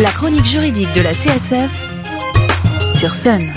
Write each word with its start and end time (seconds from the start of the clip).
La 0.00 0.12
chronique 0.12 0.44
juridique 0.44 0.92
de 0.92 1.00
la 1.00 1.10
CSF 1.10 1.72
sur 2.96 3.16
Sun. 3.16 3.52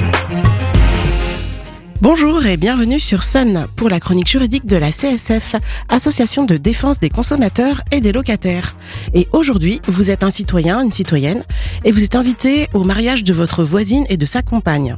Bonjour 2.02 2.44
et 2.48 2.58
bienvenue 2.58 3.00
sur 3.00 3.22
Sun 3.22 3.68
pour 3.76 3.88
la 3.88 4.00
chronique 4.00 4.28
juridique 4.28 4.66
de 4.66 4.76
la 4.76 4.90
CSF, 4.90 5.58
Association 5.88 6.46
de 6.46 6.58
défense 6.58 7.00
des 7.00 7.12
consommateurs 7.12 7.84
et 7.92 8.02
des 8.02 8.12
locataires. 8.12 8.76
Et 9.14 9.28
aujourd'hui, 9.34 9.82
vous 9.86 10.10
êtes 10.10 10.24
un 10.24 10.32
citoyen, 10.32 10.82
une 10.82 10.90
citoyenne, 10.90 11.44
et 11.86 11.92
vous 11.92 12.04
êtes 12.04 12.16
invité 12.16 12.68
au 12.74 12.84
mariage 12.84 13.24
de 13.24 13.34
votre 13.34 13.64
voisine 13.64 14.08
et 14.10 14.18
de 14.18 14.26
sa 14.26 14.42
compagne. 14.42 14.96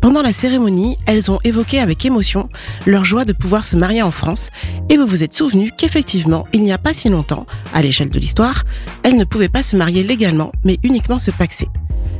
Pendant 0.00 0.22
la 0.22 0.32
cérémonie, 0.32 0.98
elles 1.06 1.30
ont 1.30 1.38
évoqué 1.44 1.78
avec 1.78 2.04
émotion 2.04 2.48
leur 2.84 3.04
joie 3.04 3.24
de 3.24 3.32
pouvoir 3.32 3.64
se 3.64 3.76
marier 3.76 4.02
en 4.02 4.10
France, 4.10 4.50
et 4.88 4.96
vous 4.96 5.06
vous 5.06 5.22
êtes 5.22 5.34
souvenu 5.34 5.70
qu'effectivement, 5.78 6.48
il 6.52 6.64
n'y 6.64 6.72
a 6.72 6.78
pas 6.78 6.94
si 6.94 7.08
longtemps, 7.10 7.46
à 7.72 7.80
l'échelle 7.80 8.10
de 8.10 8.18
l'histoire, 8.18 8.64
elles 9.04 9.16
ne 9.16 9.22
pouvaient 9.22 9.48
pas 9.48 9.62
se 9.62 9.76
marier 9.76 10.02
légalement, 10.02 10.50
mais 10.64 10.78
uniquement 10.82 11.20
se 11.20 11.30
paxer. 11.30 11.68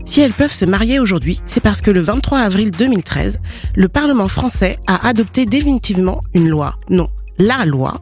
Si 0.04 0.20
elles 0.20 0.32
peuvent 0.32 0.52
se 0.52 0.64
marier 0.64 0.98
aujourd'hui, 0.98 1.40
c'est 1.44 1.60
parce 1.60 1.80
que 1.80 1.90
le 1.90 2.00
23 2.00 2.38
avril 2.38 2.70
2013, 2.70 3.40
le 3.76 3.88
Parlement 3.88 4.28
français 4.28 4.78
a 4.86 5.06
adopté 5.06 5.46
définitivement 5.46 6.20
une 6.34 6.48
loi, 6.48 6.76
non, 6.88 7.08
la 7.38 7.64
loi, 7.64 8.00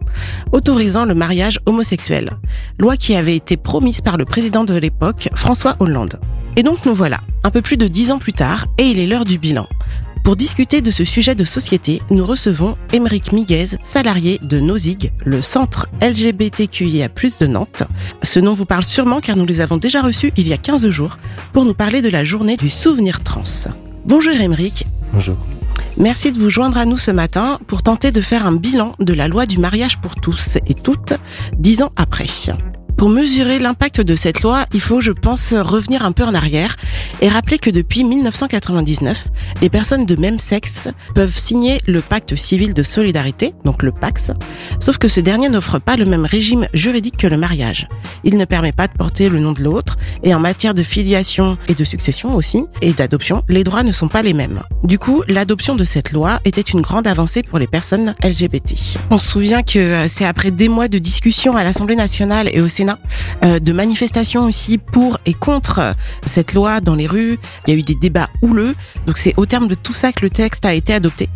autorisant 0.52 1.04
le 1.04 1.14
mariage 1.14 1.60
homosexuel. 1.66 2.32
Loi 2.78 2.96
qui 2.96 3.14
avait 3.14 3.36
été 3.36 3.56
promise 3.56 4.00
par 4.00 4.16
le 4.16 4.24
président 4.24 4.64
de 4.64 4.74
l'époque, 4.74 5.28
François 5.34 5.76
Hollande. 5.80 6.20
Et 6.56 6.62
donc 6.62 6.84
nous 6.86 6.94
voilà, 6.94 7.20
un 7.44 7.50
peu 7.50 7.62
plus 7.62 7.76
de 7.76 7.86
dix 7.86 8.10
ans 8.10 8.18
plus 8.18 8.32
tard, 8.32 8.66
et 8.78 8.84
il 8.84 8.98
est 8.98 9.06
l'heure 9.06 9.24
du 9.24 9.38
bilan. 9.38 9.66
Pour 10.22 10.36
discuter 10.36 10.80
de 10.80 10.90
ce 10.90 11.04
sujet 11.04 11.34
de 11.34 11.44
société, 11.44 12.02
nous 12.10 12.26
recevons 12.26 12.76
Émeric 12.92 13.32
Miguez, 13.32 13.76
salarié 13.82 14.38
de 14.42 14.60
NOSIG, 14.60 15.12
le 15.24 15.42
centre 15.42 15.86
LGBTQIA+, 16.02 17.08
de 17.08 17.46
Nantes. 17.46 17.84
Ce 18.22 18.38
nom 18.38 18.54
vous 18.54 18.66
parle 18.66 18.84
sûrement 18.84 19.20
car 19.20 19.36
nous 19.36 19.46
les 19.46 19.60
avons 19.60 19.76
déjà 19.76 20.02
reçus 20.02 20.32
il 20.36 20.48
y 20.48 20.52
a 20.52 20.56
15 20.56 20.88
jours 20.90 21.18
pour 21.52 21.64
nous 21.64 21.74
parler 21.74 22.02
de 22.02 22.08
la 22.08 22.24
journée 22.24 22.56
du 22.56 22.68
souvenir 22.68 23.22
trans. 23.22 23.42
Bonjour 24.04 24.32
Émeric. 24.32 24.86
Bonjour. 25.12 25.36
Merci 25.96 26.32
de 26.32 26.38
vous 26.38 26.50
joindre 26.50 26.78
à 26.78 26.84
nous 26.84 26.98
ce 26.98 27.10
matin 27.10 27.58
pour 27.66 27.82
tenter 27.82 28.12
de 28.12 28.20
faire 28.20 28.46
un 28.46 28.54
bilan 28.54 28.94
de 29.00 29.14
la 29.14 29.28
loi 29.28 29.46
du 29.46 29.58
mariage 29.58 29.98
pour 29.98 30.14
tous 30.14 30.58
et 30.66 30.74
toutes, 30.74 31.14
dix 31.58 31.82
ans 31.82 31.92
après. 31.96 32.26
Pour 32.98 33.10
mesurer 33.10 33.60
l'impact 33.60 34.00
de 34.00 34.16
cette 34.16 34.42
loi, 34.42 34.66
il 34.74 34.80
faut, 34.80 35.00
je 35.00 35.12
pense, 35.12 35.54
revenir 35.54 36.04
un 36.04 36.10
peu 36.10 36.24
en 36.24 36.34
arrière 36.34 36.76
et 37.20 37.28
rappeler 37.28 37.58
que 37.58 37.70
depuis 37.70 38.02
1999, 38.02 39.28
les 39.62 39.68
personnes 39.68 40.04
de 40.04 40.16
même 40.16 40.40
sexe 40.40 40.88
peuvent 41.14 41.36
signer 41.38 41.80
le 41.86 42.00
pacte 42.00 42.34
civil 42.34 42.74
de 42.74 42.82
solidarité, 42.82 43.54
donc 43.64 43.84
le 43.84 43.92
PAX, 43.92 44.32
sauf 44.80 44.98
que 44.98 45.06
ce 45.06 45.20
dernier 45.20 45.48
n'offre 45.48 45.78
pas 45.78 45.96
le 45.96 46.06
même 46.06 46.24
régime 46.24 46.66
juridique 46.74 47.18
que 47.18 47.28
le 47.28 47.36
mariage. 47.36 47.86
Il 48.24 48.36
ne 48.36 48.44
permet 48.44 48.72
pas 48.72 48.88
de 48.88 48.94
porter 48.94 49.28
le 49.28 49.38
nom 49.38 49.52
de 49.52 49.62
l'autre 49.62 49.96
et 50.24 50.34
en 50.34 50.40
matière 50.40 50.74
de 50.74 50.82
filiation 50.82 51.56
et 51.68 51.76
de 51.76 51.84
succession 51.84 52.34
aussi, 52.34 52.64
et 52.82 52.92
d'adoption, 52.92 53.44
les 53.48 53.62
droits 53.62 53.84
ne 53.84 53.92
sont 53.92 54.08
pas 54.08 54.22
les 54.22 54.34
mêmes. 54.34 54.60
Du 54.82 54.98
coup, 54.98 55.22
l'adoption 55.28 55.76
de 55.76 55.84
cette 55.84 56.10
loi 56.10 56.40
était 56.44 56.62
une 56.62 56.80
grande 56.80 57.06
avancée 57.06 57.44
pour 57.44 57.60
les 57.60 57.68
personnes 57.68 58.16
LGBT. 58.24 58.74
On 59.12 59.18
se 59.18 59.28
souvient 59.28 59.62
que 59.62 60.08
c'est 60.08 60.24
après 60.24 60.50
des 60.50 60.68
mois 60.68 60.88
de 60.88 60.98
discussions 60.98 61.56
à 61.56 61.62
l'Assemblée 61.62 61.94
nationale 61.94 62.50
et 62.52 62.60
au 62.60 62.66
Sénat 62.66 62.87
euh, 63.44 63.58
de 63.58 63.72
manifestations 63.72 64.44
aussi 64.44 64.78
pour 64.78 65.18
et 65.26 65.34
contre 65.34 65.94
cette 66.26 66.54
loi 66.54 66.80
dans 66.80 66.94
les 66.94 67.06
rues. 67.06 67.38
Il 67.66 67.74
y 67.74 67.76
a 67.76 67.78
eu 67.78 67.82
des 67.82 67.94
débats 67.94 68.28
houleux. 68.42 68.74
Donc 69.06 69.18
c'est 69.18 69.34
au 69.36 69.46
terme 69.46 69.68
de 69.68 69.74
tout 69.74 69.92
ça 69.92 70.12
que 70.12 70.22
le 70.22 70.30
texte 70.30 70.64
a 70.64 70.74
été 70.74 70.94
adopté. 70.94 71.28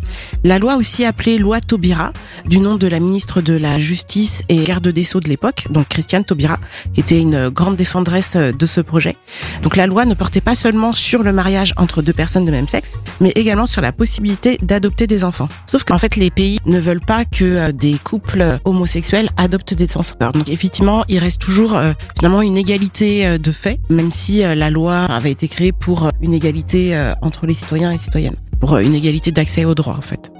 La 0.43 0.59
loi 0.59 0.75
aussi 0.75 1.05
appelée 1.05 1.37
loi 1.37 1.61
Taubira, 1.61 2.13
du 2.45 2.59
nom 2.59 2.75
de 2.75 2.87
la 2.87 2.99
ministre 2.99 3.41
de 3.41 3.53
la 3.53 3.79
Justice 3.79 4.43
et 4.49 4.63
garde 4.63 4.87
des 4.87 5.03
Sceaux 5.03 5.19
de 5.19 5.29
l'époque, 5.29 5.67
donc 5.69 5.87
Christiane 5.89 6.23
Taubira, 6.23 6.59
qui 6.93 6.99
était 6.99 7.19
une 7.19 7.49
grande 7.49 7.75
défendresse 7.75 8.35
de 8.35 8.65
ce 8.65 8.81
projet. 8.81 9.15
Donc 9.61 9.75
la 9.75 9.87
loi 9.87 10.05
ne 10.05 10.13
portait 10.13 10.41
pas 10.41 10.55
seulement 10.55 10.93
sur 10.93 11.23
le 11.23 11.33
mariage 11.33 11.73
entre 11.77 12.01
deux 12.01 12.13
personnes 12.13 12.45
de 12.45 12.51
même 12.51 12.67
sexe, 12.67 12.93
mais 13.19 13.31
également 13.35 13.65
sur 13.65 13.81
la 13.81 13.91
possibilité 13.91 14.57
d'adopter 14.61 15.07
des 15.07 15.23
enfants. 15.23 15.49
Sauf 15.65 15.83
qu'en 15.83 15.97
fait, 15.97 16.15
les 16.15 16.29
pays 16.29 16.59
ne 16.65 16.79
veulent 16.79 17.01
pas 17.01 17.25
que 17.25 17.43
euh, 17.43 17.71
des 17.71 17.97
couples 18.03 18.59
homosexuels 18.65 19.29
adoptent 19.37 19.73
des 19.73 19.97
enfants. 19.97 20.15
Donc 20.33 20.49
effectivement, 20.49 21.03
il 21.07 21.19
reste 21.19 21.42
toujours 21.43 21.75
euh, 21.75 21.91
finalement 22.17 22.41
une 22.41 22.57
égalité 22.57 23.27
euh, 23.27 23.37
de 23.37 23.51
fait, 23.51 23.79
même 23.89 24.13
si 24.13 24.43
euh, 24.43 24.55
la 24.55 24.69
loi 24.69 25.03
avait 25.03 25.31
été 25.31 25.49
créée 25.49 25.73
pour 25.73 26.09
une 26.21 26.33
égalité 26.33 26.97
entre 27.21 27.45
les 27.45 27.53
citoyens 27.53 27.91
et 27.91 27.97
citoyennes, 27.97 28.35
pour 28.61 28.77
une 28.77 28.95
égalité 28.95 29.31
d'accès 29.31 29.65
aux 29.65 29.75
droits 29.75 29.95
en 29.97 30.01
fait. 30.01 30.31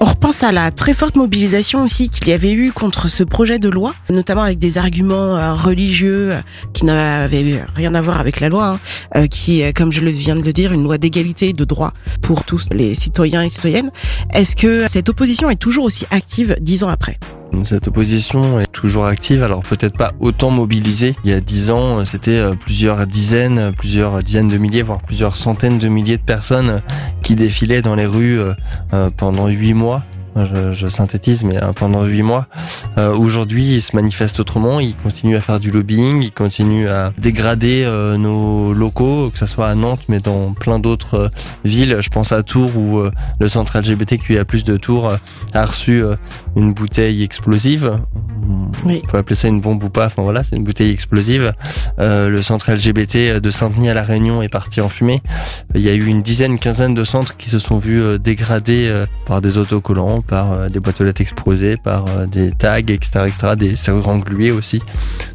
On 0.00 0.04
repense 0.04 0.42
à 0.42 0.50
la 0.50 0.72
très 0.72 0.94
forte 0.94 1.14
mobilisation 1.14 1.84
aussi 1.84 2.08
qu'il 2.08 2.28
y 2.28 2.32
avait 2.32 2.52
eu 2.52 2.72
contre 2.72 3.06
ce 3.08 3.22
projet 3.22 3.60
de 3.60 3.68
loi, 3.68 3.94
notamment 4.10 4.42
avec 4.42 4.58
des 4.58 4.78
arguments 4.78 5.54
religieux 5.54 6.32
qui 6.72 6.84
n'avaient 6.84 7.62
rien 7.76 7.94
à 7.94 8.00
voir 8.00 8.18
avec 8.18 8.40
la 8.40 8.48
loi, 8.48 8.80
hein, 9.14 9.28
qui 9.28 9.60
est, 9.60 9.72
comme 9.72 9.92
je 9.92 10.00
viens 10.00 10.34
de 10.34 10.42
le 10.42 10.52
dire, 10.52 10.72
une 10.72 10.82
loi 10.82 10.98
d'égalité 10.98 11.50
et 11.50 11.52
de 11.52 11.64
droit 11.64 11.92
pour 12.20 12.44
tous 12.44 12.66
les 12.72 12.96
citoyens 12.96 13.42
et 13.42 13.48
citoyennes. 13.48 13.92
Est-ce 14.34 14.56
que 14.56 14.88
cette 14.88 15.08
opposition 15.08 15.50
est 15.50 15.56
toujours 15.56 15.84
aussi 15.84 16.04
active 16.10 16.56
dix 16.60 16.82
ans 16.82 16.88
après? 16.88 17.18
Cette 17.64 17.88
opposition 17.88 18.60
est 18.60 18.70
toujours 18.72 19.06
active, 19.06 19.42
alors 19.42 19.62
peut-être 19.62 19.96
pas 19.96 20.12
autant 20.20 20.50
mobilisée. 20.50 21.14
Il 21.24 21.30
y 21.30 21.34
a 21.34 21.40
dix 21.40 21.70
ans, 21.70 22.04
c'était 22.04 22.38
euh, 22.38 22.54
plusieurs 22.54 23.06
dizaines, 23.06 23.72
plusieurs 23.76 24.22
dizaines 24.22 24.48
de 24.48 24.58
milliers, 24.58 24.82
voire 24.82 25.00
plusieurs 25.00 25.36
centaines 25.36 25.78
de 25.78 25.88
milliers 25.88 26.16
de 26.16 26.22
personnes 26.22 26.82
qui 27.22 27.34
défilaient 27.34 27.82
dans 27.82 27.94
les 27.94 28.06
rues 28.06 28.40
euh, 28.40 28.54
euh, 28.92 29.10
pendant 29.16 29.48
huit 29.48 29.74
mois 29.74 30.02
je, 30.36 30.72
je, 30.72 30.86
synthétise, 30.88 31.44
mais 31.44 31.62
euh, 31.62 31.72
pendant 31.72 32.04
huit 32.04 32.22
mois. 32.22 32.46
Euh, 32.98 33.14
Aujourd'hui, 33.14 33.76
il 33.76 33.80
se 33.82 33.94
manifeste 33.94 34.40
autrement. 34.40 34.80
Il 34.80 34.96
continue 34.96 35.36
à 35.36 35.40
faire 35.40 35.60
du 35.60 35.70
lobbying, 35.70 36.22
il 36.22 36.32
continue 36.32 36.88
à 36.88 37.12
dégrader 37.18 37.82
euh, 37.84 38.16
nos 38.16 38.72
locaux, 38.72 39.30
que 39.30 39.38
ce 39.38 39.46
soit 39.46 39.68
à 39.68 39.74
Nantes, 39.74 40.04
mais 40.08 40.20
dans 40.20 40.52
plein 40.52 40.78
d'autres 40.78 41.14
euh, 41.14 41.28
villes. 41.64 41.98
Je 42.00 42.08
pense 42.08 42.32
à 42.32 42.42
Tours, 42.42 42.76
où 42.76 42.98
euh, 42.98 43.10
le 43.40 43.48
centre 43.48 43.78
LGBTQIA+ 43.78 44.44
de 44.44 44.76
Tours 44.76 45.16
a 45.54 45.66
reçu 45.66 46.02
une 46.56 46.72
bouteille 46.72 47.22
explosive. 47.22 47.98
Oui. 48.84 49.00
On 49.04 49.06
peut 49.06 49.18
appeler 49.18 49.36
ça 49.36 49.48
une 49.48 49.60
bombe 49.60 49.82
ou 49.84 49.88
pas. 49.88 50.06
Enfin 50.06 50.22
voilà, 50.22 50.44
c'est 50.44 50.56
une 50.56 50.64
bouteille 50.64 50.90
explosive. 50.90 51.52
le 51.98 52.42
centre 52.42 52.70
LGBT 52.72 53.40
de 53.40 53.50
Saint-Denis 53.50 53.88
à 53.88 53.94
la 53.94 54.02
Réunion 54.02 54.42
est 54.42 54.48
parti 54.48 54.80
en 54.80 54.88
fumée. 54.88 55.22
Il 55.74 55.80
y 55.80 55.88
a 55.88 55.94
eu 55.94 56.04
une 56.06 56.22
dizaine, 56.22 56.58
quinzaine 56.58 56.94
de 56.94 57.04
centres 57.04 57.36
qui 57.36 57.50
se 57.50 57.58
sont 57.58 57.78
vus 57.78 58.18
dégradés 58.18 59.04
par 59.26 59.40
des 59.40 59.58
autocollants 59.58 60.21
par 60.22 60.52
euh, 60.52 60.68
des 60.68 60.80
boîtes 60.80 61.00
aux 61.00 61.04
lettres 61.04 61.20
explosées, 61.20 61.76
par 61.76 62.04
euh, 62.08 62.26
des 62.26 62.52
tags, 62.52 62.78
etc., 62.78 63.26
etc., 63.26 63.56
des 63.56 63.76
serrures 63.76 64.08
engluées 64.08 64.50
aussi. 64.50 64.82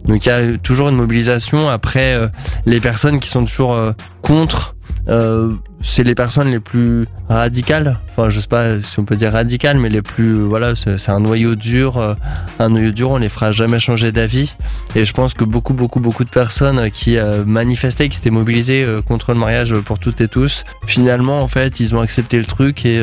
Donc 0.06 0.26
il 0.26 0.30
y 0.30 0.32
a 0.32 0.58
toujours 0.58 0.90
une 0.90 0.96
mobilisation. 0.96 1.70
Après, 1.70 2.14
euh, 2.14 2.28
les 2.66 2.80
personnes 2.80 3.20
qui 3.20 3.28
sont 3.28 3.46
toujours 3.46 3.78
contre 4.22 4.77
euh, 5.10 5.54
c'est 5.82 6.04
les 6.04 6.16
personnes 6.16 6.50
les 6.52 6.60
plus 6.60 7.08
radicales. 7.30 8.00
Enfin, 8.12 8.30
je 8.30 8.40
sais 8.40 8.48
pas 8.48 8.82
si 8.82 9.00
on 9.00 9.06
peut 9.06 9.16
dire 9.16 9.32
radicales, 9.32 9.78
mais 9.78 9.90
les 9.90 10.02
plus 10.02 10.34
voilà, 10.34 10.74
c'est 10.76 11.10
un 11.10 11.20
noyau 11.20 11.56
dur. 11.56 11.98
Euh, 11.98 12.14
un 12.60 12.70
noyau 12.70 12.92
dur, 12.92 13.12
on 13.12 13.18
les 13.18 13.30
fera 13.30 13.52
jamais 13.52 13.80
changer 13.80 14.12
d'avis. 14.12 14.56
Et 14.96 15.06
je 15.06 15.14
pense 15.14 15.34
que 15.34 15.44
beaucoup, 15.44 15.74
beaucoup, 15.74 16.00
beaucoup 16.00 16.24
de 16.24 16.30
personnes 16.30 16.90
qui 16.92 17.18
euh, 17.18 17.44
manifestaient, 17.46 18.10
qui 18.10 18.16
s'étaient 18.16 18.30
mobilisées 18.30 18.86
contre 19.08 19.34
le 19.34 19.40
mariage 19.40 19.76
pour 19.76 20.00
toutes 20.00 20.22
et 20.22 20.28
tous, 20.28 20.66
finalement, 20.86 21.42
en 21.42 21.48
fait, 21.48 21.80
ils 21.80 21.96
ont 21.96 22.02
accepté 22.02 22.38
le 22.38 22.46
truc 22.46 22.86
et, 22.86 22.98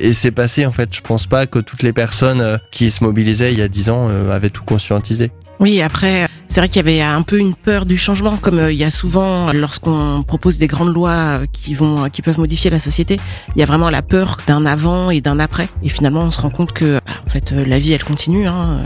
et 0.00 0.12
c'est 0.12 0.30
passé. 0.30 0.66
En 0.66 0.72
fait, 0.72 0.94
je 0.94 1.00
pense 1.00 1.26
pas 1.26 1.46
que 1.46 1.58
toutes 1.58 1.82
les 1.82 1.92
personnes 1.92 2.58
qui 2.70 2.90
se 2.90 3.04
mobilisaient 3.04 3.52
il 3.52 3.58
y 3.58 3.62
a 3.62 3.68
dix 3.68 3.90
ans 3.90 4.08
avaient 4.30 4.50
tout 4.50 4.64
conscientisé. 4.64 5.30
Oui, 5.62 5.80
après, 5.80 6.26
c'est 6.48 6.60
vrai 6.60 6.68
qu'il 6.68 6.78
y 6.78 6.80
avait 6.80 7.00
un 7.00 7.22
peu 7.22 7.38
une 7.38 7.54
peur 7.54 7.86
du 7.86 7.96
changement, 7.96 8.36
comme 8.36 8.58
euh, 8.58 8.72
il 8.72 8.78
y 8.78 8.82
a 8.82 8.90
souvent 8.90 9.52
lorsqu'on 9.52 10.24
propose 10.26 10.58
des 10.58 10.66
grandes 10.66 10.92
lois 10.92 11.10
euh, 11.38 11.46
qui 11.52 11.72
vont, 11.74 12.10
qui 12.10 12.20
peuvent 12.20 12.40
modifier 12.40 12.68
la 12.68 12.80
société. 12.80 13.20
Il 13.54 13.60
y 13.60 13.62
a 13.62 13.66
vraiment 13.66 13.88
la 13.88 14.02
peur 14.02 14.38
d'un 14.48 14.66
avant 14.66 15.12
et 15.12 15.20
d'un 15.20 15.38
après. 15.38 15.68
Et 15.84 15.88
finalement, 15.88 16.22
on 16.22 16.30
se 16.32 16.40
rend 16.40 16.50
compte 16.50 16.72
que, 16.72 16.98
bah, 17.06 17.12
en 17.24 17.30
fait, 17.30 17.52
euh, 17.52 17.64
la 17.64 17.78
vie, 17.78 17.92
elle 17.92 18.02
continue. 18.02 18.48
Hein 18.48 18.82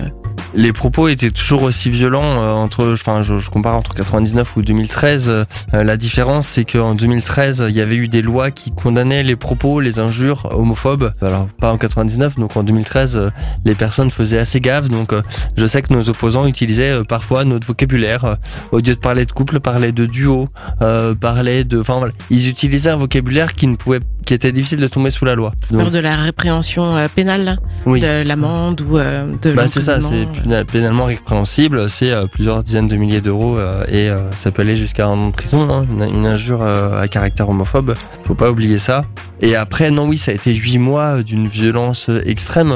les 0.56 0.72
propos 0.72 1.08
étaient 1.08 1.30
toujours 1.30 1.62
aussi 1.62 1.90
violents 1.90 2.42
euh, 2.42 2.52
entre, 2.52 2.92
enfin, 2.92 3.22
je, 3.22 3.38
je, 3.38 3.50
compare 3.50 3.76
entre 3.76 3.94
99 3.94 4.56
ou 4.56 4.62
2013. 4.62 5.28
Euh, 5.28 5.44
la 5.72 5.96
différence, 5.96 6.48
c'est 6.48 6.64
qu'en 6.64 6.94
2013, 6.94 7.66
il 7.68 7.76
y 7.76 7.80
avait 7.80 7.96
eu 7.96 8.08
des 8.08 8.22
lois 8.22 8.50
qui 8.50 8.70
condamnaient 8.72 9.22
les 9.22 9.36
propos, 9.36 9.80
les 9.80 9.98
injures 9.98 10.48
homophobes. 10.50 11.12
Alors, 11.20 11.48
pas 11.60 11.72
en 11.72 11.76
99, 11.76 12.38
donc 12.38 12.56
en 12.56 12.62
2013, 12.62 13.16
euh, 13.16 13.30
les 13.64 13.74
personnes 13.74 14.10
faisaient 14.10 14.38
assez 14.38 14.60
gaffe. 14.60 14.88
Donc, 14.88 15.12
je 15.56 15.66
sais 15.66 15.82
que 15.82 15.92
nos 15.92 16.08
opposants 16.08 16.46
utilisaient 16.46 17.04
parfois 17.04 17.44
notre 17.44 17.66
vocabulaire. 17.66 18.38
Au 18.72 18.78
lieu 18.78 18.82
de 18.82 18.94
parler 18.94 19.26
de 19.26 19.32
couple, 19.32 19.60
parlaient 19.60 19.92
de 19.92 20.06
duo, 20.06 20.48
euh, 20.80 21.14
parlaient 21.14 21.64
de, 21.64 21.80
enfin 21.80 21.98
voilà, 21.98 22.14
ils 22.30 22.48
utilisaient 22.48 22.90
un 22.90 22.96
vocabulaire 22.96 23.54
qui 23.54 23.66
ne 23.66 23.76
pouvait 23.76 24.00
qui 24.24 24.34
était 24.34 24.50
difficile 24.50 24.80
de 24.80 24.88
tomber 24.88 25.12
sous 25.12 25.24
la 25.24 25.36
loi. 25.36 25.52
Donc, 25.70 25.92
de 25.92 26.00
la 26.00 26.16
répréhension 26.16 26.96
pénale, 27.14 27.60
oui. 27.84 28.00
de 28.00 28.26
l'amende 28.26 28.80
ou 28.80 28.98
de 28.98 29.52
bah 29.52 29.68
c'est 29.68 29.80
ça, 29.80 30.00
c'est 30.00 30.26
pénalement 30.64 31.04
répréhensible, 31.04 31.88
c'est 31.88 32.12
plusieurs 32.30 32.62
dizaines 32.62 32.88
de 32.88 32.96
milliers 32.96 33.20
d'euros 33.20 33.58
et 33.88 34.10
ça 34.34 34.50
peut 34.50 34.62
aller 34.62 34.76
jusqu'à 34.76 35.06
un 35.06 35.10
an 35.10 35.28
de 35.28 35.32
prison, 35.32 35.68
hein, 35.70 35.84
une, 35.90 36.26
injure 36.26 36.62
à 36.62 37.06
caractère 37.08 37.48
homophobe. 37.48 37.94
Faut 38.24 38.34
pas 38.34 38.50
oublier 38.50 38.78
ça. 38.78 39.04
Et 39.40 39.54
après, 39.54 39.90
non, 39.90 40.08
oui, 40.08 40.18
ça 40.18 40.32
a 40.32 40.34
été 40.34 40.54
huit 40.54 40.78
mois 40.78 41.22
d'une 41.22 41.46
violence 41.46 42.10
extrême. 42.24 42.74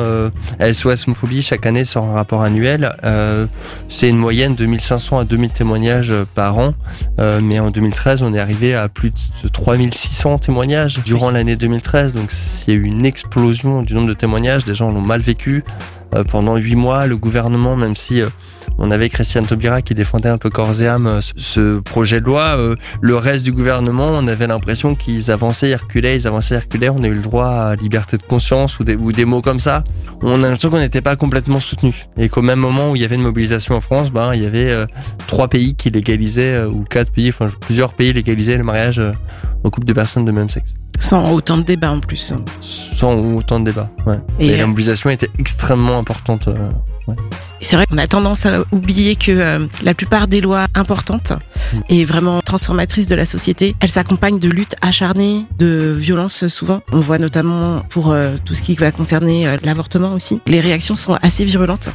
SOS 0.60 1.06
homophobie 1.06 1.42
chaque 1.42 1.66
année 1.66 1.84
sort 1.84 2.04
un 2.04 2.14
rapport 2.14 2.42
annuel. 2.42 2.94
c'est 3.88 4.08
une 4.08 4.18
moyenne 4.18 4.54
de 4.54 4.66
1500 4.66 5.18
à 5.18 5.24
2000 5.24 5.50
témoignages 5.50 6.12
par 6.34 6.58
an, 6.58 6.74
mais 7.18 7.58
en 7.58 7.70
2013, 7.70 8.22
on 8.22 8.34
est 8.34 8.40
arrivé 8.40 8.74
à 8.74 8.88
plus 8.88 9.10
de 9.42 9.48
3600 9.48 10.38
témoignages 10.38 11.00
durant 11.04 11.30
l'année 11.30 11.56
2013. 11.56 12.14
Donc, 12.14 12.32
il 12.66 12.74
y 12.74 12.76
a 12.76 12.80
eu 12.80 12.84
une 12.84 13.06
explosion 13.06 13.82
du 13.82 13.94
nombre 13.94 14.08
de 14.08 14.14
témoignages. 14.14 14.64
Des 14.64 14.74
gens 14.74 14.90
l'ont 14.90 15.00
mal 15.00 15.20
vécu. 15.20 15.64
Euh, 16.14 16.24
pendant 16.24 16.56
huit 16.56 16.76
mois, 16.76 17.06
le 17.06 17.16
gouvernement, 17.16 17.76
même 17.76 17.94
si 17.94 18.20
euh, 18.20 18.28
on 18.78 18.90
avait 18.90 19.08
Christiane 19.08 19.46
Taubira 19.46 19.80
qui 19.80 19.94
défendait 19.94 20.28
un 20.28 20.38
peu 20.38 20.50
corps 20.50 20.82
et 20.82 20.88
âme 20.88 21.06
euh, 21.06 21.20
ce 21.20 21.78
projet 21.78 22.20
de 22.20 22.26
loi. 22.26 22.58
Le 23.00 23.16
reste 23.16 23.44
du 23.44 23.52
gouvernement, 23.52 24.10
on 24.12 24.26
avait 24.26 24.46
l'impression 24.46 24.94
qu'ils 24.94 25.30
avançaient, 25.30 25.70
ils 25.70 25.76
reculaient, 25.76 26.16
ils 26.16 26.26
avançaient, 26.26 26.56
ils 26.56 26.60
reculaient. 26.60 26.88
On 26.88 27.02
a 27.02 27.06
eu 27.06 27.14
le 27.14 27.20
droit 27.20 27.48
à 27.48 27.76
liberté 27.76 28.16
de 28.16 28.22
conscience 28.22 28.80
ou 28.80 28.84
des, 28.84 28.96
ou 28.96 29.12
des 29.12 29.24
mots 29.24 29.42
comme 29.42 29.60
ça. 29.60 29.84
On 30.22 30.42
a 30.42 30.48
l'impression 30.48 30.70
qu'on 30.70 30.78
n'était 30.78 31.00
pas 31.00 31.16
complètement 31.16 31.60
soutenu 31.60 32.06
et 32.18 32.28
qu'au 32.28 32.42
même 32.42 32.58
moment 32.58 32.90
où 32.90 32.96
il 32.96 33.02
y 33.02 33.04
avait 33.04 33.16
une 33.16 33.22
mobilisation 33.22 33.76
en 33.76 33.80
France, 33.80 34.10
ben 34.10 34.34
il 34.34 34.42
y 34.42 34.46
avait 34.46 34.86
trois 35.26 35.48
pays 35.48 35.74
qui 35.74 35.90
légalisaient 35.90 36.64
ou 36.64 36.84
quatre 36.84 37.10
pays, 37.10 37.30
enfin 37.30 37.48
plusieurs 37.60 37.94
pays 37.94 38.12
légalisaient 38.12 38.56
le 38.56 38.64
mariage 38.64 39.00
aux 39.64 39.70
couples 39.70 39.86
de 39.86 39.92
personnes 39.92 40.24
de 40.24 40.32
même 40.32 40.50
sexe. 40.50 40.74
Sans 41.00 41.32
autant 41.32 41.58
de 41.58 41.62
débats 41.62 41.90
en 41.90 42.00
plus. 42.00 42.32
Sans 42.60 43.14
autant 43.34 43.58
de 43.58 43.64
débats, 43.64 43.90
ouais. 44.06 44.20
Et, 44.38 44.56
la 44.56 44.62
euh, 44.62 44.66
mobilisation 44.66 45.10
était 45.10 45.30
extrêmement 45.38 45.98
importante. 45.98 46.48
Euh, 46.48 46.54
ouais. 47.08 47.16
C'est 47.60 47.76
vrai 47.76 47.86
qu'on 47.86 47.98
a 47.98 48.06
tendance 48.06 48.46
à 48.46 48.60
oublier 48.70 49.16
que 49.16 49.32
euh, 49.32 49.66
la 49.82 49.94
plupart 49.94 50.28
des 50.28 50.40
lois 50.40 50.66
importantes 50.74 51.32
mm. 51.32 51.78
et 51.88 52.04
vraiment 52.04 52.40
transformatrices 52.42 53.08
de 53.08 53.14
la 53.14 53.24
société, 53.24 53.74
elles 53.80 53.88
s'accompagnent 53.88 54.38
de 54.38 54.48
luttes 54.48 54.76
acharnées, 54.82 55.46
de 55.58 55.92
violences 55.98 56.46
souvent. 56.48 56.80
On 56.92 57.00
voit 57.00 57.18
notamment 57.18 57.80
pour 57.88 58.14
tout 58.44 58.54
ce 58.54 58.62
qui 58.62 58.74
va 58.74 58.92
concerner 58.92 59.56
l'avortement 59.62 60.12
aussi. 60.12 60.40
Les 60.46 60.60
réactions 60.60 60.94
sont 60.94 61.18
assez 61.22 61.44
virulentes 61.44 61.90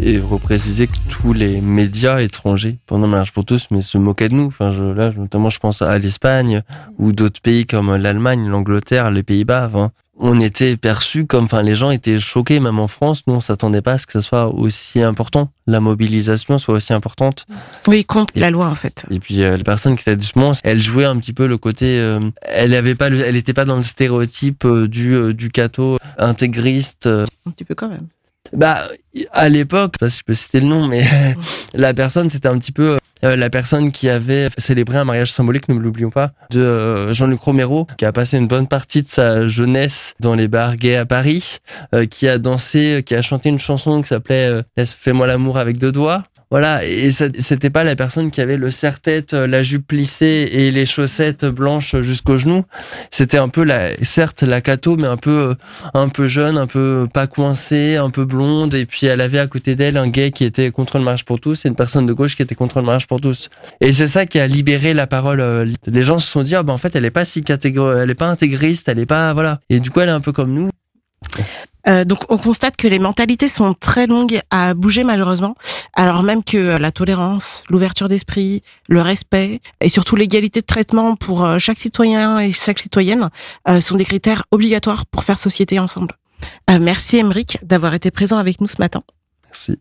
et 0.00 0.18
repréciser 0.18 0.86
que 0.86 0.96
tous 1.08 1.32
les 1.32 1.60
médias 1.60 2.20
étrangers 2.20 2.78
pendant 2.86 3.06
Mariage 3.06 3.32
pour 3.32 3.44
tous 3.44 3.68
mais 3.70 3.82
se 3.82 3.98
moquaient 3.98 4.28
de 4.28 4.34
nous. 4.34 4.46
Enfin, 4.46 4.72
je, 4.72 4.82
là, 4.82 5.12
notamment, 5.16 5.50
je 5.50 5.58
pense 5.58 5.82
à 5.82 5.98
l'Espagne 5.98 6.62
ou 6.98 7.12
d'autres 7.12 7.40
pays 7.40 7.66
comme 7.66 7.94
l'Allemagne, 7.96 8.48
l'Angleterre, 8.48 9.10
les 9.10 9.22
Pays-Bas. 9.22 9.70
on 10.18 10.40
était 10.40 10.76
perçus 10.76 11.26
comme, 11.26 11.44
enfin, 11.44 11.62
les 11.62 11.74
gens 11.74 11.90
étaient 11.90 12.18
choqués, 12.18 12.60
même 12.60 12.78
en 12.78 12.88
France. 12.88 13.22
Nous, 13.26 13.34
on 13.34 13.40
s'attendait 13.40 13.82
pas 13.82 13.92
à 13.92 13.98
ce 13.98 14.06
que 14.06 14.12
ça 14.12 14.22
soit 14.22 14.48
aussi 14.48 15.02
important, 15.02 15.50
la 15.66 15.80
mobilisation 15.80 16.58
soit 16.58 16.74
aussi 16.74 16.92
importante. 16.92 17.46
Oui, 17.86 18.04
contre 18.04 18.32
la 18.36 18.50
loi, 18.50 18.66
en 18.66 18.74
fait. 18.74 19.06
Et 19.10 19.20
puis, 19.20 19.42
euh, 19.42 19.56
les 19.56 19.64
personnes 19.64 19.96
qui 19.96 20.02
étaient 20.02 20.16
du 20.16 20.28
moment, 20.34 20.52
elles 20.64 20.82
jouaient 20.82 21.04
un 21.04 21.16
petit 21.16 21.32
peu 21.32 21.46
le 21.46 21.58
côté, 21.58 21.98
euh, 21.98 22.20
elle 22.42 22.74
avait 22.74 22.94
pas, 22.94 23.08
elle 23.08 23.36
était 23.36 23.54
pas 23.54 23.64
dans 23.64 23.76
le 23.76 23.82
stéréotype 23.82 24.64
euh, 24.64 24.88
du 24.88 25.34
du 25.34 25.50
catho 25.50 25.98
intégriste. 26.18 27.06
Un 27.06 27.50
petit 27.50 27.64
peu 27.64 27.74
quand 27.74 27.88
même. 27.88 28.08
Bah, 28.52 28.88
à 29.32 29.48
l'époque, 29.48 29.98
pas 29.98 30.08
si 30.08 30.18
je 30.18 30.24
peux 30.24 30.34
citer 30.34 30.60
le 30.60 30.66
nom, 30.66 30.86
mais 30.86 31.04
la 31.74 31.94
personne, 31.94 32.28
c'était 32.28 32.48
un 32.48 32.58
petit 32.58 32.72
peu 32.72 32.98
euh, 33.24 33.36
la 33.36 33.50
personne 33.50 33.92
qui 33.92 34.08
avait 34.08 34.48
célébré 34.58 34.98
un 34.98 35.04
mariage 35.04 35.32
symbolique, 35.32 35.68
ne 35.68 35.74
l'oublions 35.74 36.10
pas, 36.10 36.32
de 36.50 36.60
euh, 36.60 37.14
Jean-Luc 37.14 37.40
Romero, 37.40 37.86
qui 37.96 38.04
a 38.04 38.12
passé 38.12 38.36
une 38.36 38.48
bonne 38.48 38.66
partie 38.66 39.02
de 39.02 39.08
sa 39.08 39.46
jeunesse 39.46 40.14
dans 40.18 40.34
les 40.34 40.48
bars 40.48 40.76
gays 40.76 40.96
à 40.96 41.06
Paris, 41.06 41.58
euh, 41.94 42.06
qui 42.06 42.26
a 42.26 42.38
dansé, 42.38 43.02
qui 43.06 43.14
a 43.14 43.22
chanté 43.22 43.48
une 43.48 43.60
chanson 43.60 44.02
qui 44.02 44.08
s'appelait 44.08 44.62
Fais-moi 44.84 45.26
l'amour 45.26 45.58
avec 45.58 45.78
deux 45.78 45.92
doigts. 45.92 46.24
Voilà, 46.52 46.84
et 46.84 47.10
c'était 47.10 47.70
pas 47.70 47.82
la 47.82 47.96
personne 47.96 48.30
qui 48.30 48.42
avait 48.42 48.58
le 48.58 48.70
serre-tête, 48.70 49.32
la 49.32 49.62
jupe 49.62 49.86
plissée 49.86 50.50
et 50.52 50.70
les 50.70 50.84
chaussettes 50.84 51.46
blanches 51.46 51.96
jusqu'aux 52.02 52.36
genoux. 52.36 52.64
C'était 53.10 53.38
un 53.38 53.48
peu 53.48 53.64
la, 53.64 53.88
certes 54.02 54.42
la 54.42 54.60
cato, 54.60 54.96
mais 54.98 55.06
un 55.06 55.16
peu, 55.16 55.54
un 55.94 56.10
peu 56.10 56.28
jeune, 56.28 56.58
un 56.58 56.66
peu 56.66 57.08
pas 57.10 57.26
coincée, 57.26 57.96
un 57.96 58.10
peu 58.10 58.26
blonde. 58.26 58.74
Et 58.74 58.84
puis 58.84 59.06
elle 59.06 59.22
avait 59.22 59.38
à 59.38 59.46
côté 59.46 59.76
d'elle 59.76 59.96
un 59.96 60.08
gay 60.08 60.30
qui 60.30 60.44
était 60.44 60.70
contre 60.70 60.98
le 60.98 61.04
mariage 61.04 61.24
pour 61.24 61.40
tous 61.40 61.64
et 61.64 61.68
une 61.68 61.74
personne 61.74 62.04
de 62.04 62.12
gauche 62.12 62.36
qui 62.36 62.42
était 62.42 62.54
contre 62.54 62.80
le 62.80 62.84
mariage 62.84 63.06
pour 63.06 63.22
tous. 63.22 63.48
Et 63.80 63.90
c'est 63.94 64.06
ça 64.06 64.26
qui 64.26 64.38
a 64.38 64.46
libéré 64.46 64.92
la 64.92 65.06
parole. 65.06 65.72
Les 65.86 66.02
gens 66.02 66.18
se 66.18 66.30
sont 66.30 66.42
dit, 66.42 66.54
ah 66.54 66.62
ben 66.62 66.74
en 66.74 66.78
fait, 66.78 66.94
elle 66.94 67.06
est 67.06 67.10
pas 67.10 67.24
si 67.24 67.42
catégorique, 67.42 68.00
elle 68.02 68.10
est 68.10 68.14
pas 68.14 68.28
intégriste, 68.28 68.90
elle 68.90 68.98
est 68.98 69.06
pas, 69.06 69.32
voilà. 69.32 69.60
Et 69.70 69.80
du 69.80 69.90
coup, 69.90 70.00
elle 70.00 70.10
est 70.10 70.12
un 70.12 70.20
peu 70.20 70.32
comme 70.32 70.52
nous. 70.52 70.68
Euh, 71.88 72.04
donc 72.04 72.20
on 72.28 72.38
constate 72.38 72.76
que 72.76 72.86
les 72.86 72.98
mentalités 72.98 73.48
sont 73.48 73.72
très 73.72 74.06
longues 74.06 74.40
à 74.50 74.74
bouger 74.74 75.04
malheureusement, 75.04 75.56
alors 75.94 76.22
même 76.22 76.44
que 76.44 76.76
la 76.76 76.92
tolérance, 76.92 77.64
l'ouverture 77.68 78.08
d'esprit, 78.08 78.62
le 78.88 79.00
respect 79.00 79.60
et 79.80 79.88
surtout 79.88 80.16
l'égalité 80.16 80.60
de 80.60 80.66
traitement 80.66 81.16
pour 81.16 81.44
euh, 81.44 81.58
chaque 81.58 81.78
citoyen 81.78 82.38
et 82.38 82.52
chaque 82.52 82.78
citoyenne 82.78 83.30
euh, 83.68 83.80
sont 83.80 83.96
des 83.96 84.04
critères 84.04 84.44
obligatoires 84.50 85.06
pour 85.06 85.24
faire 85.24 85.38
société 85.38 85.78
ensemble. 85.78 86.14
merci 86.80 87.18
Emeric 87.18 87.58
d'avoir 87.62 87.94
été 87.94 88.10
présent 88.10 88.38
avec 88.38 88.60
nous 88.60 88.68
ce 88.68 88.80
matin. 88.80 89.02
Merci. 89.46 89.78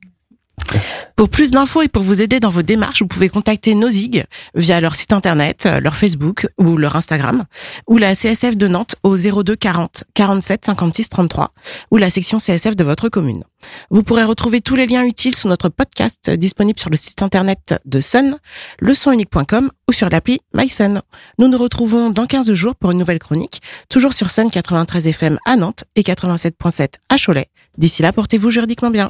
Pour 1.15 1.29
plus 1.29 1.51
d'infos 1.51 1.81
et 1.81 1.87
pour 1.87 2.03
vous 2.03 2.21
aider 2.21 2.39
dans 2.39 2.49
vos 2.49 2.61
démarches, 2.61 3.01
vous 3.01 3.07
pouvez 3.07 3.29
contacter 3.29 3.75
Nozig 3.75 4.25
via 4.55 4.81
leur 4.81 4.95
site 4.95 5.13
internet, 5.13 5.67
leur 5.81 5.95
Facebook 5.95 6.47
ou 6.57 6.77
leur 6.77 6.95
Instagram, 6.95 7.43
ou 7.87 7.97
la 7.97 8.15
CSF 8.15 8.57
de 8.57 8.67
Nantes 8.67 8.95
au 9.03 9.15
02 9.15 9.55
40 9.55 10.05
47 10.13 10.65
56 10.65 11.09
33, 11.09 11.51
ou 11.91 11.97
la 11.97 12.09
section 12.09 12.39
CSF 12.39 12.75
de 12.75 12.83
votre 12.83 13.09
commune. 13.09 13.43
Vous 13.89 14.03
pourrez 14.03 14.23
retrouver 14.23 14.61
tous 14.61 14.75
les 14.75 14.87
liens 14.87 15.05
utiles 15.05 15.35
sur 15.35 15.49
notre 15.49 15.69
podcast 15.69 16.29
disponible 16.29 16.79
sur 16.79 16.89
le 16.89 16.97
site 16.97 17.21
internet 17.21 17.79
de 17.85 18.01
Sun, 18.01 18.37
leçonunique.com 18.79 19.69
ou 19.87 19.93
sur 19.93 20.09
l'appli 20.09 20.39
MySun. 20.53 21.01
Nous 21.37 21.47
nous 21.47 21.57
retrouvons 21.57 22.09
dans 22.09 22.25
15 22.25 22.53
jours 22.53 22.75
pour 22.75 22.91
une 22.91 22.97
nouvelle 22.97 23.19
chronique, 23.19 23.61
toujours 23.89 24.13
sur 24.13 24.31
Sun 24.31 24.49
93 24.49 25.07
FM 25.07 25.37
à 25.45 25.55
Nantes 25.55 25.83
et 25.95 26.01
87.7 26.01 26.93
à 27.09 27.17
Cholet. 27.17 27.47
D'ici 27.77 28.01
là, 28.01 28.11
portez-vous 28.11 28.51
juridiquement 28.51 28.89
bien. 28.89 29.09